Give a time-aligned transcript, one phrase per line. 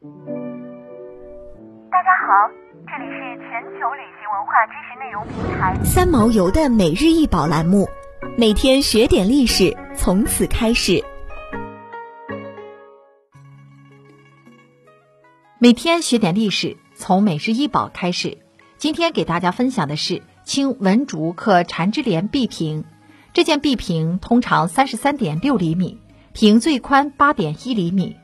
[0.00, 0.06] 大
[2.04, 2.48] 家好，
[2.86, 3.18] 这里是
[3.50, 7.88] 全球旅行文化知识内容平台三毛游的每日一宝栏目，
[8.36, 11.02] 每天学点历史，从此开始。
[15.58, 18.38] 每天学点历史，从每日一宝开始。
[18.76, 22.84] 今天给大家分享的是清文竹刻缠枝莲壁屏。
[23.32, 26.00] 这件壁屏通常三十三点六厘米，
[26.32, 28.16] 屏最宽八点一厘米。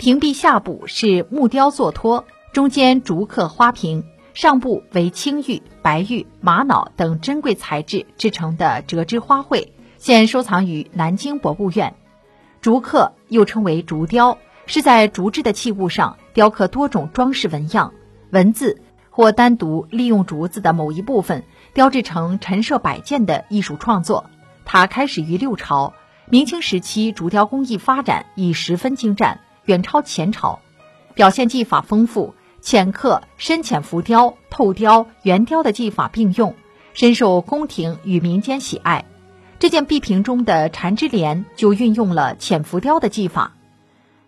[0.00, 2.24] 屏壁下部是木雕座托，
[2.54, 9.68] 中间竹刻花瓶，上部为青玉、白玉、玛瑙等珍贵材质制成的折枝花卉，
[9.98, 11.96] 现收藏于南京博物院。
[12.62, 14.38] 竹刻又称为竹雕。
[14.64, 17.92] 是在竹制的器物上雕刻多种装饰纹样、
[18.30, 18.80] 文字，
[19.10, 21.44] 或单独利用竹子的某一部分
[21.74, 24.30] 雕制成陈设摆件的艺术创作。
[24.64, 25.92] 它开始于六朝，
[26.26, 30.58] 明清时期竹雕工艺发展已十分精湛，远超前朝。
[31.14, 36.56] 表现技法丰富，浅刻、深浅浮雕、透雕、圆雕的技法并用，
[36.92, 39.04] 深受宫廷与民间喜爱。
[39.60, 43.52] 这件壁瓶中的缠枝莲就运用了浅浮雕的技法。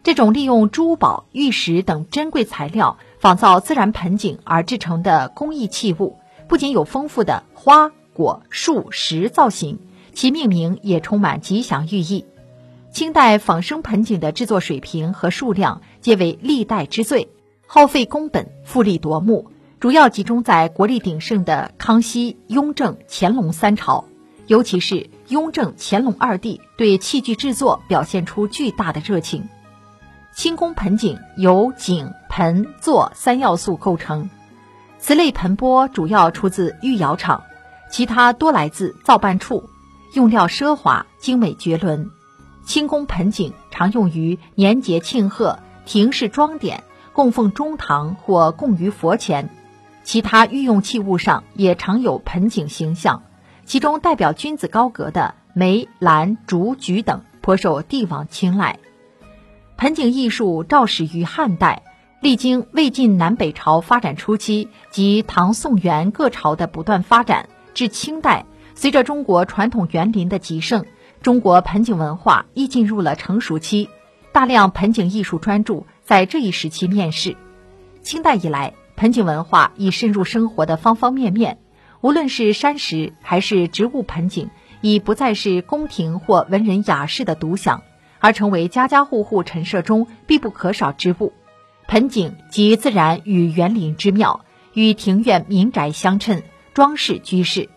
[0.05, 9.81] 这种利用珠宝、玉石等珍贵材料仿造自然盆景而制成的工艺器物，不仅有丰富的花、果、树、石造型，
[10.15, 12.27] 其命名也充满吉祥寓意。
[12.93, 17.31] 清代仿生盆景的制作水平和数量皆为历代之最，
[17.67, 24.05] 耗费工本，富丽夺目，主要集中在国力鼎盛的康熙、雍正、乾隆三朝，
[24.47, 29.49] 尤其是雍正、乾隆二帝对器具制作表现出巨大的热情。
[30.35, 34.29] 清宫盆景由景、盆、座三要素构成，
[34.99, 37.43] 此类盆钵主要出自御窑厂，
[37.91, 39.71] 其他多来自造办处，
[40.13, 42.11] 用料奢华、精美绝伦。
[42.65, 49.51] 清宫盆景常用于年节庆贺、亭式装点、供奉中堂或供于佛前，
[50.05, 53.23] 其他御用器物上也常有盆景形象，
[53.65, 58.79] 其中代表君子高阁的梅、兰、竹、菊等颇受帝王青睐。
[59.77, 61.83] 盆景艺术肇始于汉代，
[62.21, 70.87] 历经魏晋南北朝发展初期及唐宋元各朝的不断发展，至清代，随着中国传统园林的极盛，
[71.23, 73.89] 中国盆景文化亦进入了成熟期，
[74.33, 77.37] 大量盆景艺术专著在这一时期面世。
[78.03, 81.59] 清代以来，盆景文化已深入生活的方方面面，
[82.01, 84.51] 无论是山石还是植物盆景，
[84.81, 87.83] 已不再是宫廷或文人雅士的独享。
[88.19, 91.33] 而成为家家户户陈设中必不可少之物，
[91.87, 94.45] 盆景集自然与园林之妙，
[94.75, 96.43] 与庭院民宅相称，
[96.75, 97.69] 装饰居室。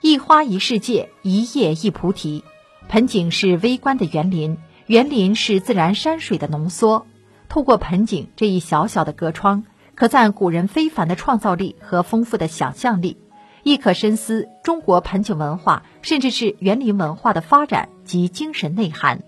[0.00, 2.42] 一花一世界，一叶一菩提。
[2.88, 7.06] 盆景是微观的园林，园林是自然山水的浓缩。
[7.48, 13.18] 透过盆景这一小小的隔窗，可赞古人非凡的创造力和丰富的想象力，
[13.62, 19.22] 亦可深思中国盆景文化甚至是园林文化的发展及精神内涵。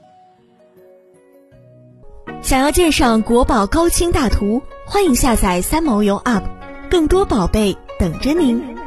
[2.41, 6.43] 想要鉴赏国宝高清大图，欢迎下载三毛游 App，
[6.91, 8.84] 更多宝贝等着您。